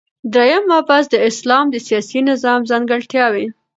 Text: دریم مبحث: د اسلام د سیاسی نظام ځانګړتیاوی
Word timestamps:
دریم 0.33 0.63
مبحث: 0.73 1.05
د 1.09 1.15
اسلام 1.29 1.65
د 1.71 1.75
سیاسی 1.87 2.19
نظام 2.29 2.59
ځانګړتیاوی 2.69 3.45